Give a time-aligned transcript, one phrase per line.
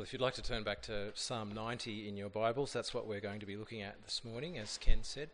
[0.00, 3.06] Well, if you'd like to turn back to Psalm 90 in your Bibles, that's what
[3.06, 5.28] we're going to be looking at this morning, as Ken said.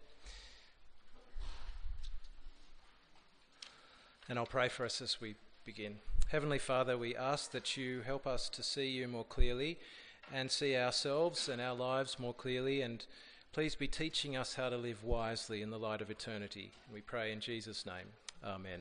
[4.28, 5.98] And I'll pray for us as we begin.
[6.32, 9.78] Heavenly Father, we ask that you help us to see you more clearly
[10.34, 13.06] and see ourselves and our lives more clearly, and
[13.52, 16.72] please be teaching us how to live wisely in the light of eternity.
[16.92, 18.08] We pray in Jesus' name.
[18.44, 18.80] Amen.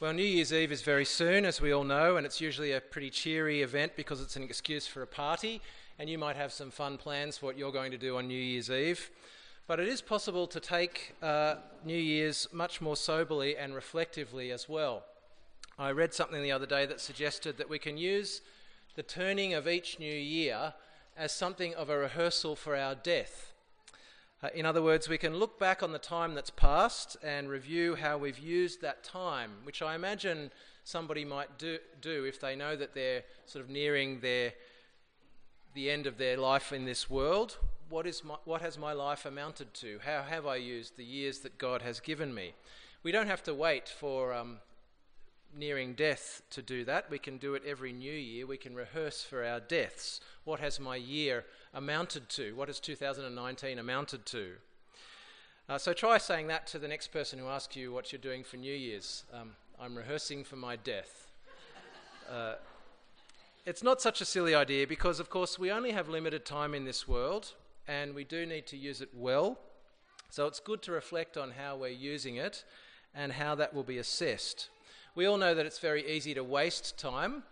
[0.00, 2.80] Well, New Year's Eve is very soon, as we all know, and it's usually a
[2.80, 5.62] pretty cheery event because it's an excuse for a party,
[6.00, 8.34] and you might have some fun plans for what you're going to do on New
[8.34, 9.08] Year's Eve.
[9.68, 14.68] But it is possible to take uh, New Year's much more soberly and reflectively as
[14.68, 15.04] well.
[15.78, 18.40] I read something the other day that suggested that we can use
[18.96, 20.74] the turning of each new year
[21.16, 23.53] as something of a rehearsal for our death.
[24.42, 27.94] Uh, in other words, we can look back on the time that's passed and review
[27.94, 30.50] how we've used that time, which I imagine
[30.84, 34.52] somebody might do, do if they know that they're sort of nearing their,
[35.74, 37.56] the end of their life in this world.
[37.88, 39.98] What, is my, what has my life amounted to?
[40.04, 42.52] How have I used the years that God has given me?
[43.02, 44.58] We don't have to wait for um,
[45.56, 47.10] nearing death to do that.
[47.10, 48.46] We can do it every new year.
[48.46, 50.20] We can rehearse for our deaths.
[50.44, 52.54] What has my year amounted to?
[52.54, 54.52] What has 2019 amounted to?
[55.68, 58.44] Uh, so try saying that to the next person who asks you what you're doing
[58.44, 59.24] for New Year's.
[59.32, 61.20] Um, I'm rehearsing for my death.
[62.30, 62.54] Uh,
[63.66, 66.86] it's not such a silly idea because, of course, we only have limited time in
[66.86, 67.52] this world
[67.86, 69.58] and we do need to use it well.
[70.30, 72.64] So it's good to reflect on how we're using it
[73.14, 74.68] and how that will be assessed.
[75.16, 77.44] We all know that it's very easy to waste time.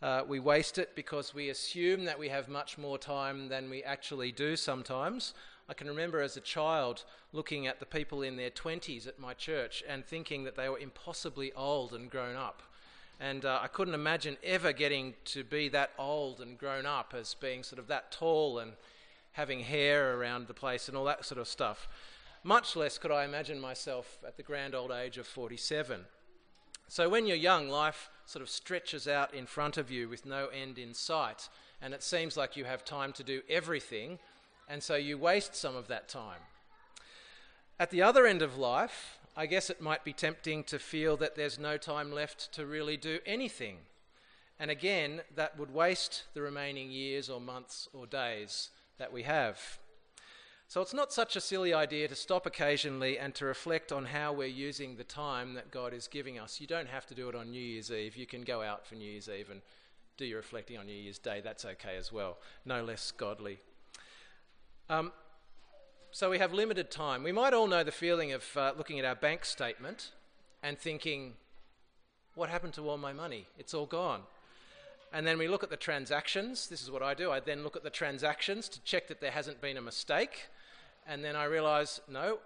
[0.00, 3.82] Uh, we waste it because we assume that we have much more time than we
[3.82, 5.34] actually do sometimes.
[5.68, 7.02] I can remember as a child
[7.32, 10.78] looking at the people in their 20s at my church and thinking that they were
[10.78, 12.62] impossibly old and grown up.
[13.18, 17.34] And uh, I couldn't imagine ever getting to be that old and grown up as
[17.34, 18.74] being sort of that tall and
[19.32, 21.88] having hair around the place and all that sort of stuff.
[22.44, 26.04] Much less could I imagine myself at the grand old age of 47.
[26.88, 30.46] So when you're young, life sort of stretches out in front of you with no
[30.48, 31.50] end in sight,
[31.82, 34.18] and it seems like you have time to do everything,
[34.68, 36.40] and so you waste some of that time.
[37.78, 41.36] At the other end of life, I guess it might be tempting to feel that
[41.36, 43.76] there's no time left to really do anything.
[44.58, 49.78] And again, that would waste the remaining years or months or days that we have.
[50.68, 54.34] So it's not such a silly idea to stop occasionally and to reflect on how
[54.34, 56.60] we're using the time that God is giving us.
[56.60, 58.18] You don't have to do it on New Year's Eve.
[58.18, 59.62] You can go out for New Year's Eve and
[60.18, 61.40] do your reflecting on New Year's Day.
[61.42, 62.36] That's okay as well.
[62.66, 63.60] No less godly.
[64.90, 65.10] Um,
[66.10, 67.22] so we have limited time.
[67.22, 70.10] We might all know the feeling of uh, looking at our bank statement
[70.62, 71.32] and thinking,
[72.34, 73.46] what happened to all my money?
[73.58, 74.20] It's all gone.
[75.12, 76.68] And then we look at the transactions.
[76.68, 77.30] This is what I do.
[77.30, 80.48] I then look at the transactions to check that there hasn't been a mistake
[81.08, 82.38] and then I realize, no,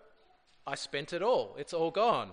[0.66, 1.56] I spent it all.
[1.58, 2.30] It's all gone.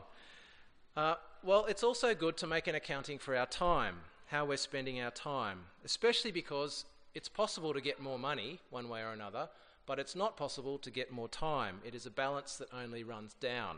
[0.95, 3.95] Uh, well, it's also good to make an accounting for our time,
[4.27, 6.85] how we're spending our time, especially because
[7.15, 9.49] it's possible to get more money one way or another,
[9.87, 11.79] but it's not possible to get more time.
[11.83, 13.77] It is a balance that only runs down.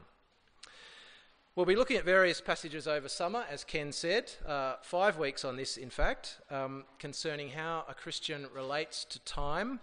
[1.53, 5.57] We'll be looking at various passages over summer, as Ken said, uh, five weeks on
[5.57, 9.81] this, in fact, um, concerning how a Christian relates to time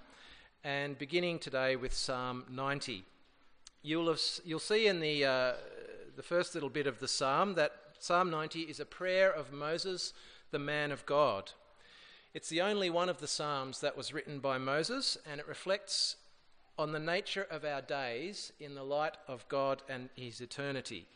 [0.65, 3.05] and beginning today with Psalm 90.
[3.83, 5.53] You'll, have, you'll see in the, uh,
[6.17, 10.15] the first little bit of the psalm that Psalm 90 is a prayer of Moses,
[10.51, 11.53] the man of God.
[12.33, 16.17] It's the only one of the psalms that was written by Moses, and it reflects
[16.79, 21.07] on the nature of our days in the light of God and his eternity.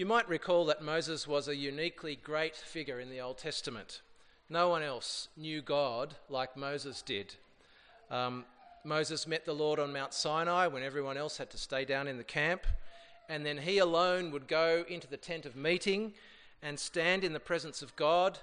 [0.00, 4.00] You might recall that Moses was a uniquely great figure in the Old Testament.
[4.48, 7.34] No one else knew God like Moses did.
[8.10, 8.46] Um,
[8.82, 12.16] Moses met the Lord on Mount Sinai when everyone else had to stay down in
[12.16, 12.66] the camp.
[13.28, 16.14] And then he alone would go into the tent of meeting
[16.62, 18.38] and stand in the presence of God.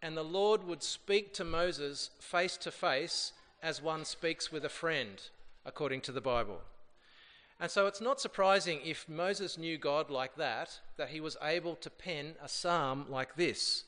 [0.00, 4.70] And the Lord would speak to Moses face to face as one speaks with a
[4.70, 5.20] friend,
[5.66, 6.62] according to the Bible.
[7.62, 11.76] And so it's not surprising if Moses knew God like that, that he was able
[11.76, 13.84] to pen a psalm like this,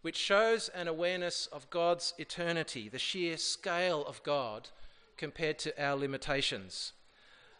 [0.00, 4.70] which shows an awareness of God's eternity, the sheer scale of God
[5.18, 6.94] compared to our limitations.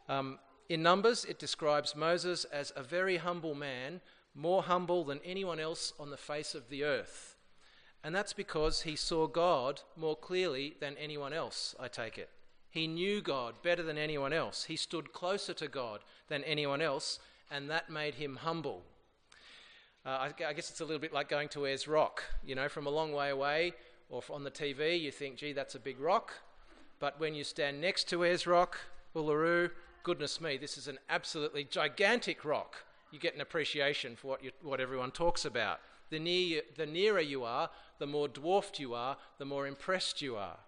[0.09, 0.39] Um,
[0.71, 4.01] in Numbers, it describes Moses as a very humble man,
[4.35, 7.37] more humble than anyone else on the face of the earth.
[8.03, 12.31] And that's because he saw God more clearly than anyone else, I take it.
[12.71, 14.65] He knew God better than anyone else.
[14.65, 17.19] He stood closer to God than anyone else,
[17.51, 18.83] and that made him humble.
[20.07, 22.23] Uh, I, guess it's a little bit like going to Ayers Rock.
[22.45, 23.75] You know, from a long way away
[24.09, 26.33] or on the TV, you think, gee, that's a big rock.
[27.01, 28.79] But when you stand next to Ayers Rock,
[29.15, 29.71] Uluru,
[30.03, 32.85] goodness me, this is an absolutely gigantic rock.
[33.11, 35.81] You get an appreciation for what, you, what everyone talks about.
[36.11, 40.37] The, near, the nearer you are, the more dwarfed you are, the more impressed you
[40.37, 40.59] are.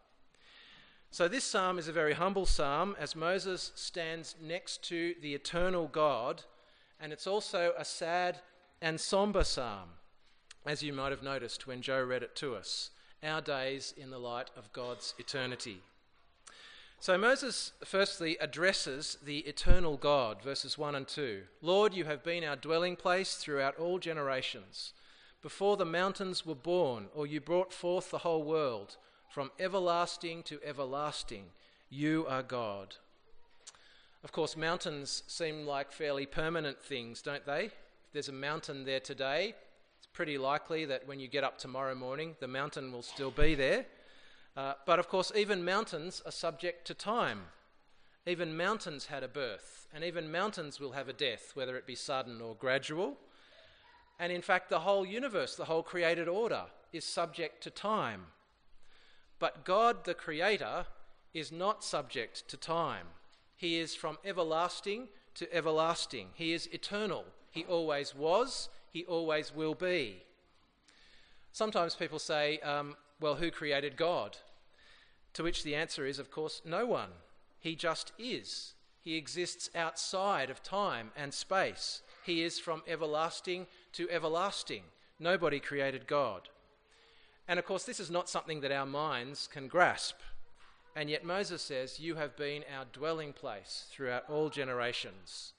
[1.13, 5.87] So, this psalm is a very humble psalm as Moses stands next to the eternal
[5.87, 6.45] God,
[6.99, 8.39] and it's also a sad
[8.81, 9.91] and somber psalm,
[10.65, 12.93] as you might have noticed when Joe read it to us.
[13.23, 15.81] Our days in the light of God's eternity.
[16.99, 21.43] So Moses firstly addresses the eternal God, verses 1 and 2.
[21.61, 24.95] Lord, you have been our dwelling place throughout all generations.
[25.43, 28.97] Before the mountains were born, or you brought forth the whole world,
[29.33, 31.45] from everlasting to everlasting,
[31.89, 32.97] you are God.
[34.23, 37.65] Of course, mountains seem like fairly permanent things, don't they?
[37.65, 37.73] If
[38.13, 39.55] there's a mountain there today,
[39.97, 43.55] it's pretty likely that when you get up tomorrow morning, the mountain will still be
[43.55, 43.87] there.
[44.55, 47.41] Uh, but of course, even mountains are subject to time.
[48.27, 51.95] Even mountains had a birth, and even mountains will have a death, whether it be
[51.95, 53.17] sudden or gradual.
[54.21, 58.27] And in fact, the whole universe, the whole created order, is subject to time.
[59.43, 60.87] But God, the Creator,
[61.35, 63.09] is not subject to time.
[63.57, 66.29] He is from everlasting to everlasting.
[66.35, 67.25] He is eternal.
[67.51, 70.23] He always was, he always will be.
[71.51, 74.37] Sometimes people say, um, well, who created God?
[75.33, 77.11] To which the answer is, of course, no one.
[77.59, 78.75] He just is.
[79.01, 82.03] He exists outside of time and space.
[82.25, 84.85] He is from everlasting to everlasting.
[85.19, 86.49] Nobody created God.
[87.49, 90.17] And of course, this is not something that our minds can grasp.
[90.95, 95.53] And yet, Moses says, You have been our dwelling place throughout all generations.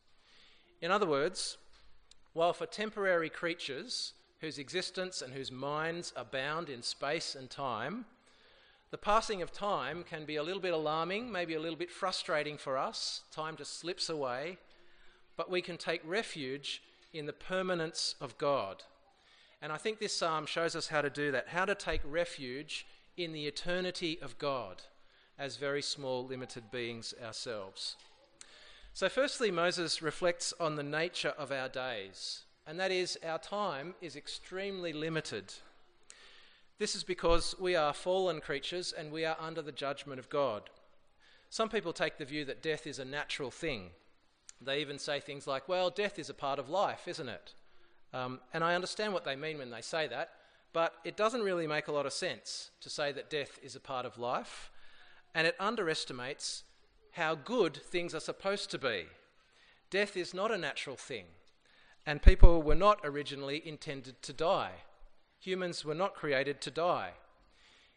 [0.82, 1.58] In other words,
[2.34, 8.06] while for temporary creatures whose existence and whose minds are bound in space and time,
[8.92, 12.58] the passing of time can be a little bit alarming, maybe a little bit frustrating
[12.58, 13.22] for us.
[13.32, 14.58] Time just slips away,
[15.36, 18.84] but we can take refuge in the permanence of God.
[19.64, 22.86] And I think this psalm shows us how to do that, how to take refuge
[23.16, 24.82] in the eternity of God
[25.40, 27.96] as very small, limited beings ourselves.
[28.94, 33.96] So, firstly, Moses reflects on the nature of our days, and that is, our time
[34.02, 35.54] is extremely limited.
[36.78, 40.64] This is because we are fallen creatures and we are under the judgment of God.
[41.50, 43.92] Some people take the view that death is a natural thing.
[44.62, 47.54] They even say things like, well, death is a part of life, isn't it?
[48.14, 50.30] Um, and I understand what they mean when they say that,
[50.72, 53.80] but it doesn't really make a lot of sense to say that death is a
[53.80, 54.72] part of life,
[55.34, 56.64] and it underestimates
[57.14, 59.06] how good things are supposed to be.
[59.90, 61.26] Death is not a natural thing,
[62.06, 64.72] and people were not originally intended to die.
[65.40, 67.12] Humans were not created to die.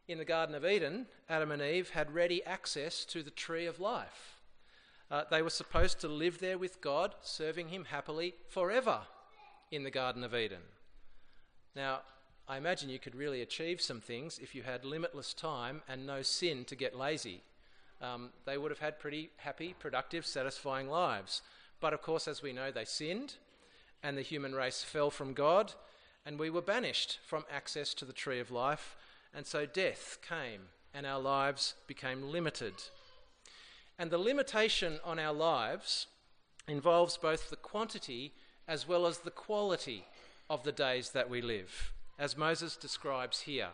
[0.09, 3.81] In the Garden of Eden, Adam and Eve had ready access to the tree of
[3.81, 4.41] life.
[5.11, 9.01] Uh, they were supposed to live there with God, serving Him happily forever
[9.71, 10.63] in the Garden of Eden.
[11.75, 12.01] Now,
[12.49, 16.23] I imagine you could really achieve some things if you had limitless time and no
[16.23, 17.43] sin to get lazy
[18.01, 21.43] um, they would have had pretty happy, productive, satisfying lives.
[21.81, 23.35] But of course, as we know, they sinned,
[24.03, 25.73] and the human race fell from God,
[26.25, 28.97] and we were banished from access to the tree of life,
[29.35, 30.62] and so death came,
[30.93, 32.75] and our lives became limited.
[33.99, 36.07] And the limitation on our lives
[36.69, 38.33] involves both the quantity
[38.68, 40.04] as well as the quality
[40.50, 43.68] of the days that we live, as Moses describes here.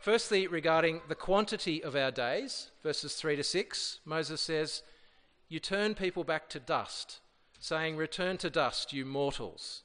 [0.00, 4.82] Firstly, regarding the quantity of our days, verses 3 to 6, Moses says,
[5.48, 7.20] You turn people back to dust,
[7.58, 9.82] saying, Return to dust, you mortals.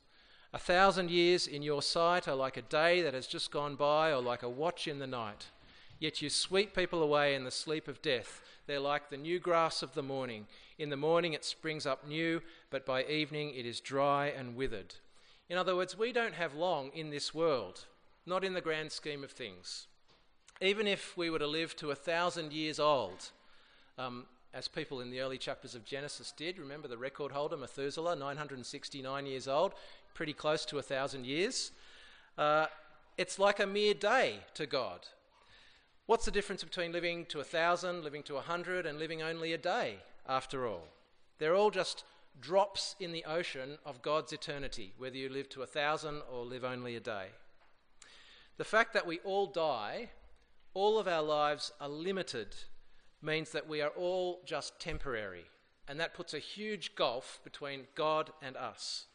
[0.51, 4.11] A thousand years in your sight are like a day that has just gone by,
[4.11, 5.47] or like a watch in the night.
[5.99, 8.41] Yet you sweep people away in the sleep of death.
[8.67, 10.47] They're like the new grass of the morning.
[10.79, 14.95] In the morning it springs up new, but by evening it is dry and withered.
[15.47, 17.85] In other words, we don't have long in this world,
[18.25, 19.85] not in the grand scheme of things
[20.61, 23.31] even if we were to live to a thousand years old,
[23.97, 28.15] um, as people in the early chapters of Genesis did, remember the record holder, Methuselah,
[28.15, 29.73] 969 years old,
[30.13, 31.71] pretty close to a thousand years.
[32.37, 32.65] Uh,
[33.17, 35.07] it's like a mere day to God.
[36.07, 39.53] What's the difference between living to a thousand, living to a hundred, and living only
[39.53, 39.97] a day,
[40.29, 40.87] after all?
[41.39, 42.05] They're all just
[42.39, 46.63] drops in the ocean of God's eternity, whether you live to a thousand or live
[46.63, 47.27] only a day.
[48.57, 50.09] The fact that we all die
[50.73, 52.55] all of our lives are limited
[53.21, 55.45] means that we are all just temporary,
[55.87, 59.05] and that puts a huge gulf between God and us.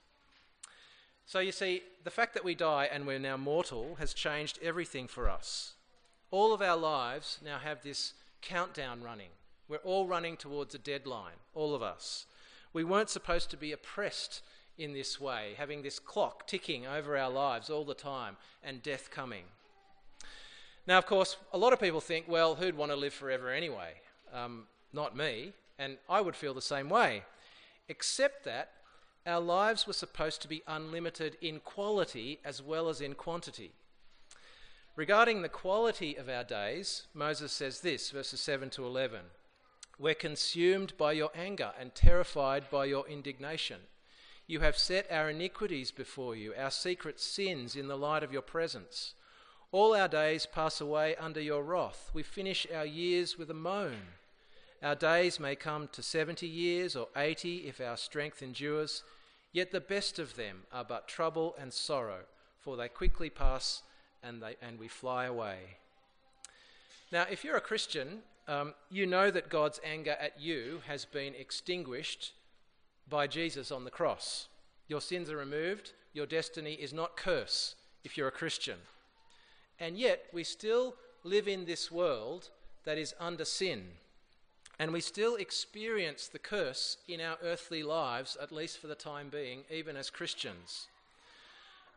[1.26, 5.08] So you see, the fact that we die and we're now mortal has changed everything
[5.08, 5.74] for us.
[6.30, 9.30] All of our lives now have this countdown running.
[9.68, 12.26] We're all running towards a deadline, all of us.
[12.72, 14.42] We weren't supposed to be oppressed
[14.76, 19.10] in this way, having this clock ticking over our lives all the time and death
[19.10, 19.44] coming.
[20.86, 23.94] Now, of course, a lot of people think, well, who'd want to live forever anyway?
[24.32, 27.22] Um, not me, and I would feel the same way.
[27.88, 28.70] Except that
[29.26, 33.72] our lives were supposed to be unlimited in quality as well as in quantity.
[34.96, 39.20] Regarding the quality of our days, Moses says this, verses 7 to 11
[39.98, 43.80] We're consumed by your anger and terrified by your indignation.
[44.46, 48.42] You have set our iniquities before you, our secret sins in the light of your
[48.42, 49.14] presence.
[49.72, 52.10] All our days pass away under your wrath.
[52.12, 53.96] We finish our years with a moan.
[54.82, 59.02] Our days may come to 70 years or 80 if our strength endures,
[59.52, 62.20] yet the best of them are but trouble and sorrow,
[62.60, 63.82] for they quickly pass
[64.22, 65.58] and, they, and we fly away.
[67.10, 71.34] Now, if you're a Christian, um, you know that God's anger at you has been
[71.34, 72.32] extinguished
[73.08, 74.48] by Jesus on the cross.
[74.88, 77.74] Your sins are removed, your destiny is not curse
[78.04, 78.78] if you're a Christian.
[79.80, 82.50] And yet, we still live in this world
[82.84, 83.84] that is under sin.
[84.78, 89.28] And we still experience the curse in our earthly lives, at least for the time
[89.30, 90.88] being, even as Christians.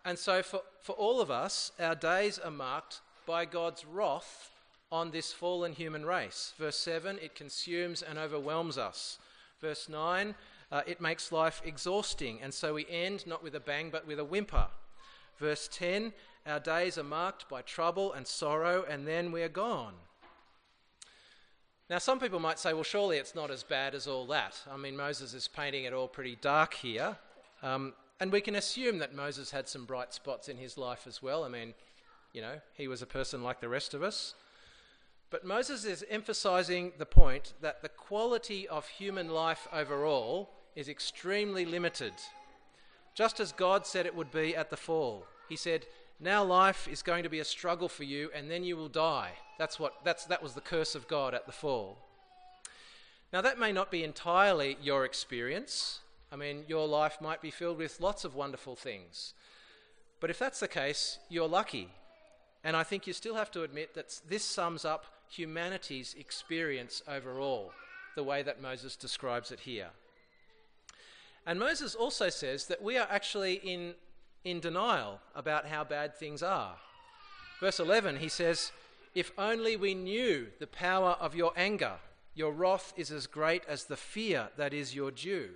[0.05, 4.51] And so, for, for all of us, our days are marked by God's wrath
[4.91, 6.53] on this fallen human race.
[6.57, 9.19] Verse 7, it consumes and overwhelms us.
[9.59, 10.35] Verse 9,
[10.71, 14.19] uh, it makes life exhausting, and so we end not with a bang but with
[14.19, 14.67] a whimper.
[15.39, 16.13] Verse 10,
[16.45, 19.93] our days are marked by trouble and sorrow, and then we are gone.
[21.89, 24.59] Now, some people might say, well, surely it's not as bad as all that.
[24.69, 27.17] I mean, Moses is painting it all pretty dark here.
[27.63, 31.21] Um, and we can assume that Moses had some bright spots in his life as
[31.21, 31.43] well.
[31.43, 31.73] I mean,
[32.33, 34.33] you know, he was a person like the rest of us.
[35.29, 41.65] But Moses is emphasizing the point that the quality of human life overall is extremely
[41.65, 42.13] limited.
[43.13, 45.25] Just as God said it would be at the fall.
[45.49, 45.85] He said,
[46.19, 49.31] Now life is going to be a struggle for you, and then you will die.
[49.57, 51.97] That's what, that's, that was the curse of God at the fall.
[53.33, 55.99] Now, that may not be entirely your experience.
[56.31, 59.33] I mean, your life might be filled with lots of wonderful things.
[60.21, 61.89] But if that's the case, you're lucky.
[62.63, 67.71] And I think you still have to admit that this sums up humanity's experience overall,
[68.15, 69.89] the way that Moses describes it here.
[71.45, 73.93] And Moses also says that we are actually in,
[74.43, 76.75] in denial about how bad things are.
[77.59, 78.71] Verse 11, he says,
[79.15, 81.93] if only we knew the power of your anger.
[82.35, 85.51] Your wrath is as great as the fear that is your due.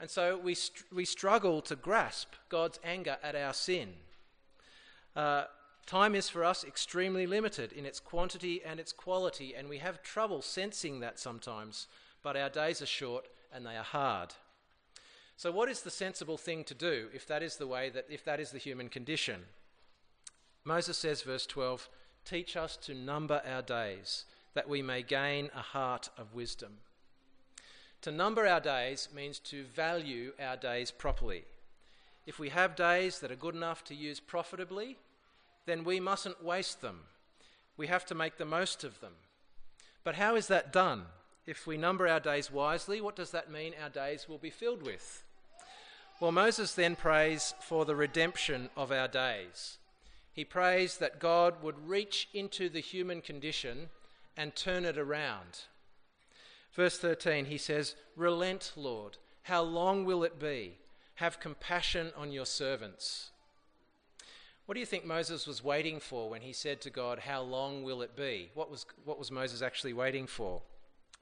[0.00, 3.90] And so we, str- we struggle to grasp God's anger at our sin.
[5.14, 5.44] Uh,
[5.84, 10.02] time is for us extremely limited in its quantity and its quality, and we have
[10.02, 11.86] trouble sensing that sometimes,
[12.22, 14.34] but our days are short and they are hard.
[15.36, 18.24] So, what is the sensible thing to do if that is the way that, if
[18.24, 19.42] that is the human condition?
[20.64, 21.88] Moses says, verse 12,
[22.24, 24.24] Teach us to number our days,
[24.54, 26.78] that we may gain a heart of wisdom.
[28.02, 31.44] To number our days means to value our days properly.
[32.26, 34.98] If we have days that are good enough to use profitably,
[35.66, 37.00] then we mustn't waste them.
[37.76, 39.12] We have to make the most of them.
[40.04, 41.04] But how is that done?
[41.46, 44.82] If we number our days wisely, what does that mean our days will be filled
[44.82, 45.24] with?
[46.20, 49.78] Well, Moses then prays for the redemption of our days
[50.34, 53.88] he prays that God would reach into the human condition
[54.36, 55.60] and turn it around.
[56.72, 59.16] Verse 13, he says, Relent, Lord.
[59.44, 60.78] How long will it be?
[61.16, 63.30] Have compassion on your servants.
[64.66, 67.82] What do you think Moses was waiting for when he said to God, How long
[67.82, 68.50] will it be?
[68.54, 70.62] What was, what was Moses actually waiting for?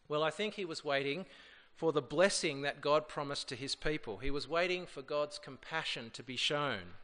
[0.09, 1.27] Well, I think he was waiting
[1.75, 4.19] for the blessing that God promised to his people.
[4.19, 6.95] He was waiting for God's compassion to be shown.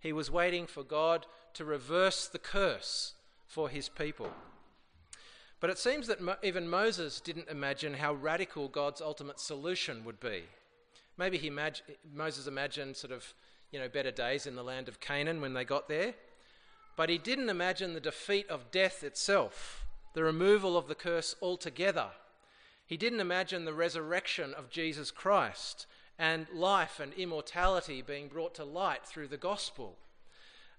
[0.00, 3.14] He was waiting for God to reverse the curse
[3.46, 4.30] for his people.
[5.60, 10.20] But it seems that Mo- even Moses didn't imagine how radical God's ultimate solution would
[10.20, 10.44] be.
[11.16, 13.32] Maybe he imag- Moses imagined sort of,
[13.76, 16.14] you know, better days in the land of Canaan when they got there.
[16.96, 22.06] But he didn't imagine the defeat of death itself, the removal of the curse altogether.
[22.86, 25.86] He didn't imagine the resurrection of Jesus Christ
[26.18, 29.98] and life and immortality being brought to light through the gospel.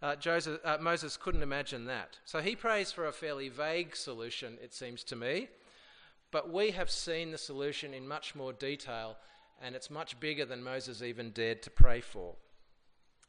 [0.02, 2.18] Uh, Joseph, uh, Moses couldn't imagine that.
[2.26, 5.50] So he prays for a fairly vague solution, it seems to me.
[6.32, 9.18] But we have seen the solution in much more detail,
[9.62, 12.34] and it's much bigger than Moses even dared to pray for.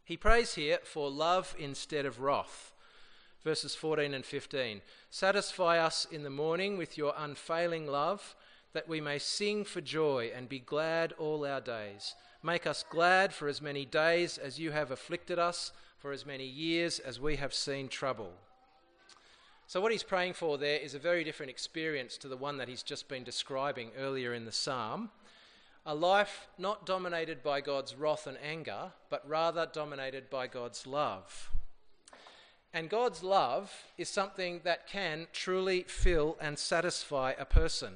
[0.08, 2.72] He prays here for love instead of wrath.
[3.44, 4.80] Verses 14 and 15.
[5.10, 8.34] Satisfy us in the morning with your unfailing love,
[8.72, 12.14] that we may sing for joy and be glad all our days.
[12.42, 16.46] Make us glad for as many days as you have afflicted us, for as many
[16.46, 18.32] years as we have seen trouble.
[19.66, 22.68] So, what he's praying for there is a very different experience to the one that
[22.68, 25.10] he's just been describing earlier in the psalm.
[25.86, 31.50] A life not dominated by God's wrath and anger, but rather dominated by God's love.
[32.72, 37.94] And God's love is something that can truly fill and satisfy a person.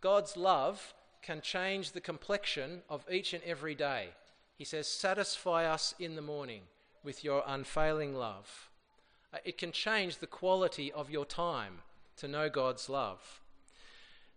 [0.00, 4.10] God's love can change the complexion of each and every day.
[4.56, 6.62] He says, Satisfy us in the morning
[7.04, 8.70] with your unfailing love.
[9.32, 11.78] Uh, it can change the quality of your time
[12.16, 13.40] to know God's love.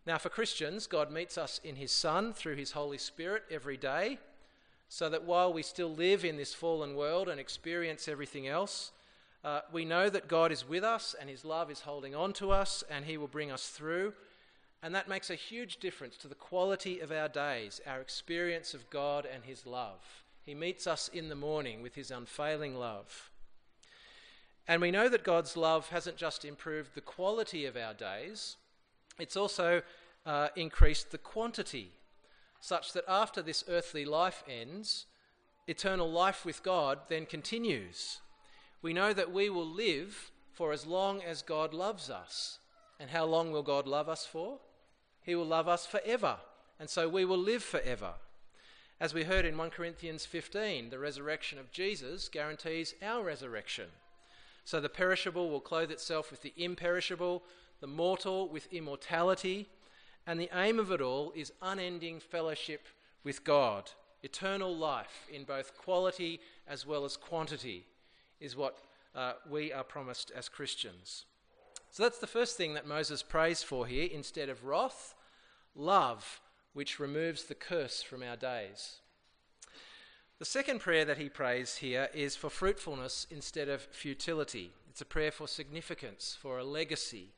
[0.06, 4.20] Now, for Christians, God meets us in His Son through His Holy Spirit every day,
[4.88, 8.92] so that while we still live in this fallen world and experience everything else,
[9.44, 12.52] uh, we know that God is with us and His love is holding on to
[12.52, 14.14] us and He will bring us through
[14.82, 18.90] and that makes a huge difference to the quality of our days, our experience of
[18.90, 20.24] God and His love.
[20.46, 23.30] He meets us in the morning with His unfailing love.
[24.68, 28.56] And we know that God's love hasn't just improved the quality of our days,
[29.20, 29.82] it's also
[30.26, 31.92] uh, increased the quantity,
[32.60, 35.06] such that after this earthly life ends,
[35.68, 38.22] eternal life with God then continues.
[38.82, 42.60] We know that we will live for as long as God loves us.
[43.00, 44.60] And how long will God love us for?
[45.22, 46.38] He will love us forever,
[46.80, 48.14] and so we will live forever.
[49.00, 53.86] As we heard in 1 Corinthians 15, the resurrection of Jesus guarantees our resurrection.
[54.66, 57.44] So the perishable will clothe itself with the imperishable,
[57.82, 59.68] the mortal with immortality,
[60.28, 62.88] and the aim of it all is unending fellowship
[63.24, 63.92] with God.
[64.22, 67.86] Eternal life in both quality as well as quantity
[68.40, 68.78] is what
[69.16, 71.26] uh, we are promised as Christians.
[71.92, 75.16] So that's the first thing that Moses prays for here instead of wrath
[75.76, 76.42] love,
[76.74, 78.98] which removes the curse from our days.
[80.38, 84.72] The second prayer that he prays here is for fruitfulness instead of futility.
[84.90, 87.30] It's a prayer for significance, for a legacy.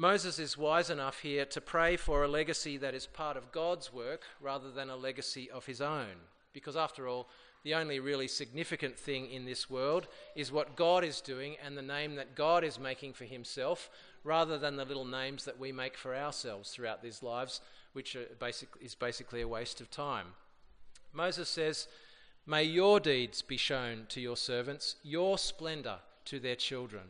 [0.00, 3.92] Moses is wise enough here to pray for a legacy that is part of God's
[3.92, 6.14] work rather than a legacy of his own.
[6.52, 7.28] Because after all,
[7.64, 10.06] the only really significant thing in this world
[10.36, 13.90] is what God is doing and the name that God is making for himself,
[14.22, 17.60] rather than the little names that we make for ourselves throughout these lives,
[17.92, 20.26] which basic, is basically a waste of time.
[21.12, 21.88] Moses says,
[22.46, 27.02] May your deeds be shown to your servants, your splendour to their children.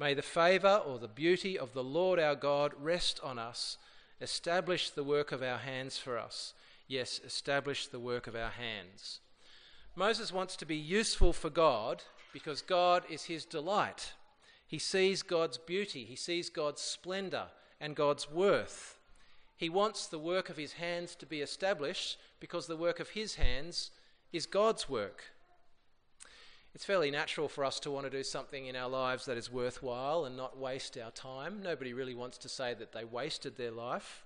[0.00, 3.76] May the favour or the beauty of the Lord our God rest on us.
[4.18, 6.54] Establish the work of our hands for us.
[6.88, 9.20] Yes, establish the work of our hands.
[9.94, 14.14] Moses wants to be useful for God because God is his delight.
[14.66, 18.98] He sees God's beauty, he sees God's splendor and God's worth.
[19.54, 23.34] He wants the work of his hands to be established because the work of his
[23.34, 23.90] hands
[24.32, 25.24] is God's work.
[26.74, 29.50] It's fairly natural for us to want to do something in our lives that is
[29.50, 31.60] worthwhile and not waste our time.
[31.62, 34.24] Nobody really wants to say that they wasted their life.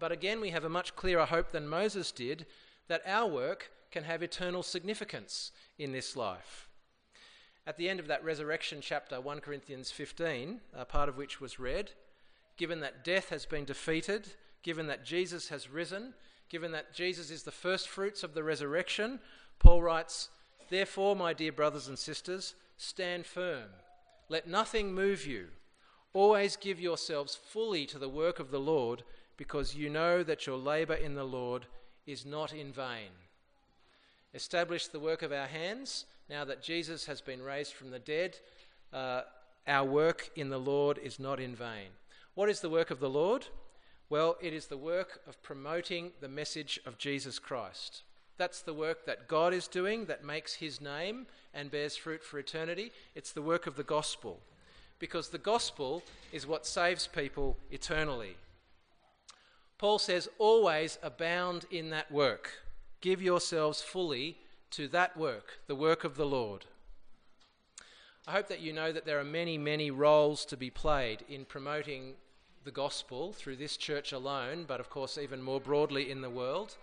[0.00, 2.46] But again, we have a much clearer hope than Moses did
[2.88, 6.68] that our work can have eternal significance in this life.
[7.66, 11.60] At the end of that resurrection chapter, 1 Corinthians 15, a part of which was
[11.60, 11.92] read,
[12.56, 14.30] given that death has been defeated,
[14.62, 16.14] given that Jesus has risen,
[16.48, 19.20] given that Jesus is the first fruits of the resurrection,
[19.60, 20.30] Paul writes,
[20.70, 23.68] Therefore, my dear brothers and sisters, stand firm.
[24.28, 25.48] Let nothing move you.
[26.12, 29.02] Always give yourselves fully to the work of the Lord,
[29.36, 31.66] because you know that your labour in the Lord
[32.06, 33.10] is not in vain.
[34.32, 38.38] Establish the work of our hands now that Jesus has been raised from the dead,
[38.92, 39.22] uh,
[39.66, 41.88] our work in the Lord is not in vain.
[42.34, 43.46] What is the work of the Lord?
[44.08, 48.02] Well, it is the work of promoting the message of Jesus Christ.
[48.40, 52.38] That's the work that God is doing that makes his name and bears fruit for
[52.38, 52.90] eternity.
[53.14, 54.40] It's the work of the gospel.
[54.98, 58.36] Because the gospel is what saves people eternally.
[59.76, 62.62] Paul says, always abound in that work.
[63.02, 64.38] Give yourselves fully
[64.70, 66.64] to that work, the work of the Lord.
[68.26, 71.44] I hope that you know that there are many, many roles to be played in
[71.44, 72.14] promoting
[72.64, 76.78] the gospel through this church alone, but of course, even more broadly in the world.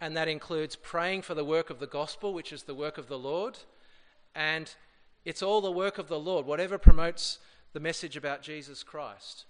[0.00, 3.08] And that includes praying for the work of the gospel, which is the work of
[3.08, 3.58] the Lord.
[4.34, 4.72] And
[5.24, 7.38] it's all the work of the Lord, whatever promotes
[7.72, 9.44] the message about Jesus Christ.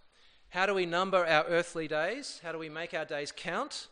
[0.51, 2.41] How do we number our earthly days?
[2.43, 3.89] How do we make our days count?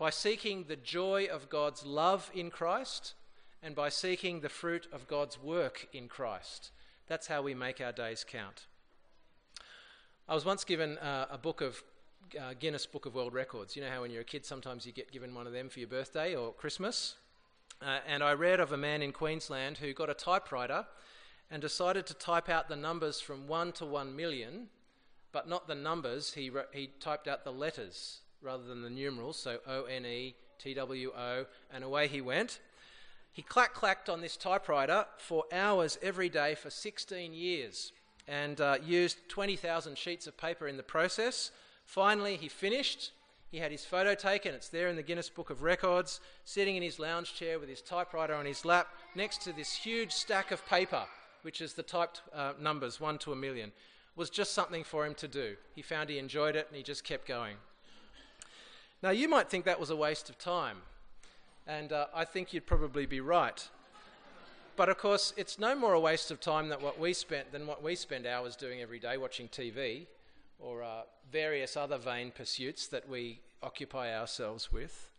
[0.00, 3.12] by seeking the joy of God's love in Christ,
[3.62, 6.70] and by seeking the fruit of God's work in Christ.
[7.06, 8.64] That's how we make our days count.
[10.26, 11.82] I was once given uh, a book of
[12.38, 13.76] uh, Guinness Book of World Records.
[13.76, 15.78] You know how when you're a kid, sometimes you get given one of them for
[15.80, 17.14] your birthday or Christmas?
[17.82, 20.86] Uh, and I read of a man in Queensland who got a typewriter
[21.50, 24.68] and decided to type out the numbers from 1 to 1 million,
[25.32, 26.34] but not the numbers.
[26.34, 30.34] He, re- he typed out the letters rather than the numerals, so O N E,
[30.58, 32.60] T W O, and away he went.
[33.32, 37.92] He clack clacked on this typewriter for hours every day for 16 years
[38.26, 41.50] and uh, used 20,000 sheets of paper in the process.
[41.90, 43.10] Finally, he finished.
[43.50, 44.54] He had his photo taken.
[44.54, 47.82] It's there in the Guinness Book of Records, sitting in his lounge chair with his
[47.82, 51.02] typewriter on his lap next to this huge stack of paper,
[51.42, 53.72] which is the typed uh, numbers, one to a million.
[54.14, 55.56] was just something for him to do.
[55.74, 57.56] He found he enjoyed it and he just kept going.
[59.02, 60.76] Now, you might think that was a waste of time,
[61.66, 63.68] and uh, I think you'd probably be right.
[64.76, 67.66] But of course, it's no more a waste of time than what we spent than
[67.66, 70.06] what we spend hours doing every day watching TV
[70.60, 75.10] or uh, various other vain pursuits that we occupy ourselves with.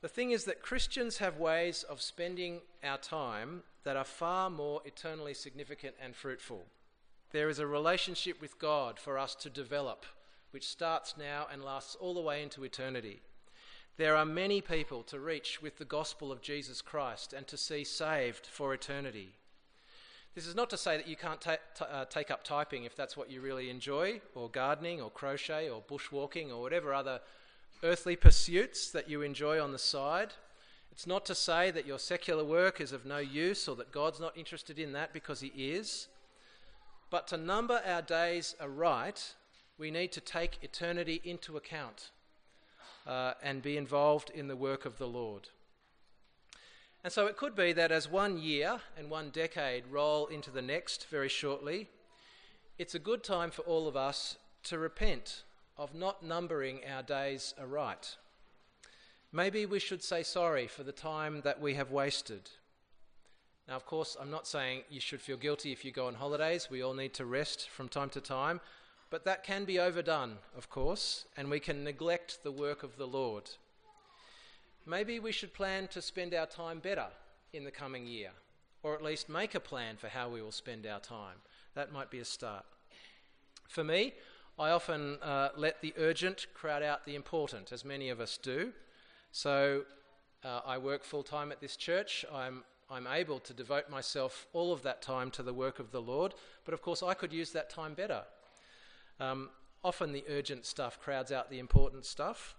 [0.00, 4.82] The thing is that Christians have ways of spending our time that are far more
[4.84, 6.66] eternally significant and fruitful.
[7.32, 10.04] There is a relationship with God for us to develop,
[10.50, 13.22] which starts now and lasts all the way into eternity.
[13.96, 17.84] There are many people to reach with the gospel of Jesus Christ and to see
[17.84, 19.34] saved for eternity.
[20.34, 22.96] This is not to say that you can't ta- t- uh, take up typing if
[22.96, 27.20] that's what you really enjoy, or gardening, or crochet, or bushwalking, or whatever other
[27.84, 30.32] earthly pursuits that you enjoy on the side.
[30.90, 34.18] It's not to say that your secular work is of no use or that God's
[34.18, 36.08] not interested in that because He is.
[37.10, 39.34] But to number our days aright,
[39.78, 42.10] we need to take eternity into account
[43.06, 45.48] uh, and be involved in the work of the Lord.
[47.04, 50.62] And so it could be that as one year and one decade roll into the
[50.62, 51.90] next very shortly,
[52.78, 55.42] it's a good time for all of us to repent
[55.76, 58.16] of not numbering our days aright.
[59.32, 62.48] Maybe we should say sorry for the time that we have wasted.
[63.68, 66.68] Now, of course, I'm not saying you should feel guilty if you go on holidays.
[66.70, 68.60] We all need to rest from time to time.
[69.10, 73.06] But that can be overdone, of course, and we can neglect the work of the
[73.06, 73.50] Lord.
[74.86, 77.06] Maybe we should plan to spend our time better
[77.54, 78.30] in the coming year,
[78.82, 81.36] or at least make a plan for how we will spend our time.
[81.74, 82.64] That might be a start.
[83.68, 84.12] For me,
[84.58, 88.72] I often uh, let the urgent crowd out the important, as many of us do.
[89.32, 89.84] So
[90.44, 92.26] uh, I work full time at this church.
[92.32, 96.02] I'm, I'm able to devote myself all of that time to the work of the
[96.02, 96.34] Lord,
[96.66, 98.22] but of course, I could use that time better.
[99.18, 99.48] Um,
[99.82, 102.54] often the urgent stuff crowds out the important stuff.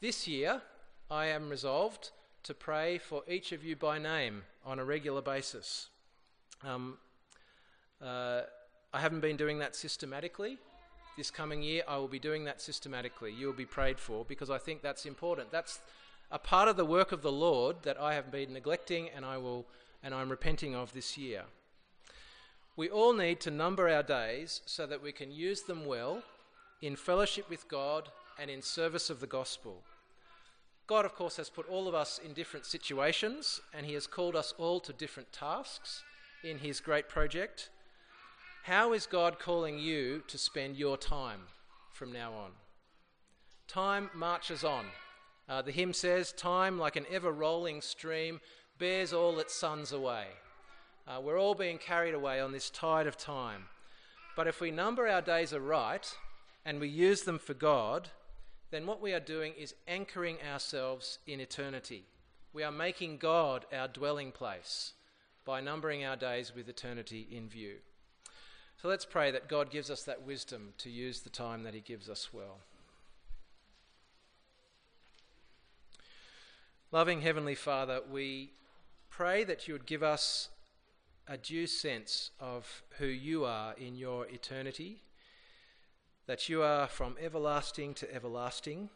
[0.00, 0.62] This year,
[1.12, 2.10] I am resolved
[2.44, 5.88] to pray for each of you by name on a regular basis.
[6.64, 6.98] Um,
[8.00, 8.42] uh,
[8.94, 10.56] I haven't been doing that systematically.
[11.16, 13.32] This coming year, I will be doing that systematically.
[13.32, 15.50] You will be prayed for because I think that's important.
[15.50, 15.80] That's
[16.30, 19.36] a part of the work of the Lord that I have been neglecting and I
[19.36, 19.66] will
[20.04, 21.42] and I'm repenting of this year.
[22.76, 26.22] We all need to number our days so that we can use them well
[26.80, 29.82] in fellowship with God and in service of the gospel.
[30.90, 34.34] God, of course, has put all of us in different situations, and He has called
[34.34, 36.02] us all to different tasks
[36.42, 37.70] in His great project.
[38.64, 41.42] How is God calling you to spend your time
[41.92, 42.50] from now on?
[43.68, 44.86] Time marches on.
[45.48, 48.40] Uh, the hymn says, Time, like an ever rolling stream,
[48.80, 50.24] bears all its sons away.
[51.06, 53.66] Uh, we're all being carried away on this tide of time.
[54.34, 56.16] But if we number our days aright
[56.64, 58.08] and we use them for God,
[58.70, 62.04] then what we are doing is anchoring ourselves in eternity.
[62.52, 64.92] We are making God our dwelling place
[65.44, 67.76] by numbering our days with eternity in view.
[68.80, 71.80] So let's pray that God gives us that wisdom to use the time that He
[71.80, 72.58] gives us well.
[76.92, 78.52] Loving Heavenly Father, we
[79.10, 80.48] pray that you would give us
[81.28, 85.02] a due sense of who you are in your eternity
[86.30, 88.88] that you are from everlasting to everlasting.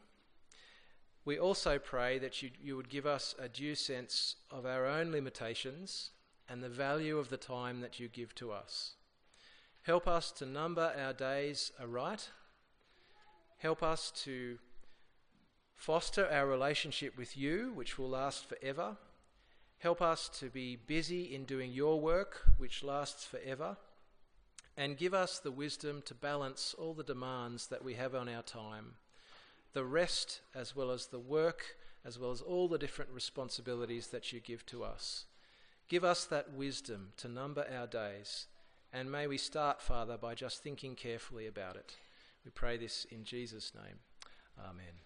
[1.25, 5.11] We also pray that you, you would give us a due sense of our own
[5.11, 6.11] limitations
[6.49, 8.93] and the value of the time that you give to us.
[9.83, 12.31] Help us to number our days aright.
[13.59, 14.59] Help us to
[15.75, 18.97] foster our relationship with you, which will last forever.
[19.79, 23.77] Help us to be busy in doing your work, which lasts forever
[24.77, 28.43] and give us the wisdom to balance all the demands that we have on our
[28.43, 28.95] time,
[29.73, 34.33] the rest as well as the work as well as all the different responsibilities that
[34.33, 35.25] you give to us.
[35.89, 38.47] Give us that wisdom to number our days,
[38.93, 41.97] and may we start, Father, by just thinking carefully about it.
[42.45, 43.99] We pray this in Jesus' name.
[44.59, 45.04] Amen.